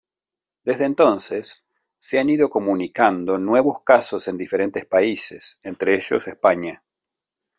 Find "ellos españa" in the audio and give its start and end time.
5.93-6.83